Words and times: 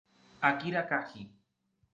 Akira 0.41 0.81
Kaji 0.87 1.21